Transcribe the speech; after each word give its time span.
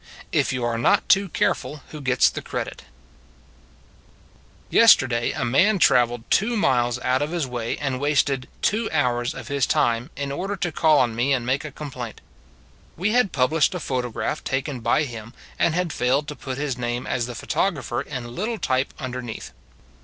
IF 0.31 0.51
YOU 0.51 0.63
ARE 0.65 0.79
NOT 0.79 1.07
TOO 1.09 1.29
CAREFUL 1.29 1.83
WHO 1.89 2.01
GETS 2.01 2.31
THE 2.31 2.41
CREDIT 2.41 2.85
YESTERDAY 4.71 5.33
a 5.33 5.45
man 5.45 5.77
travelled 5.77 6.23
two 6.31 6.57
miles 6.57 6.97
out 7.01 7.21
of 7.21 7.29
his 7.29 7.45
way, 7.45 7.77
and 7.77 7.99
wasted 7.99 8.47
two 8.63 8.89
hours 8.91 9.35
of 9.35 9.47
his 9.47 9.67
time, 9.67 10.09
in 10.15 10.31
order 10.31 10.55
to 10.55 10.71
call 10.71 10.97
on 10.97 11.13
me 11.15 11.33
and 11.33 11.45
make 11.45 11.63
a 11.63 11.69
complaint. 11.69 12.19
We 12.97 13.11
had 13.11 13.31
published 13.31 13.75
a 13.75 13.79
photograph 13.79 14.43
taken 14.43 14.79
by 14.79 15.03
him, 15.03 15.35
and 15.59 15.75
had 15.75 15.93
failed 15.93 16.27
to 16.29 16.35
put 16.35 16.57
his 16.57 16.79
name 16.79 17.05
as 17.05 17.27
the 17.27 17.35
photographer 17.35 18.01
in 18.01 18.33
little 18.35 18.57
type 18.57 18.95
under 18.97 19.21
neath. 19.21 19.51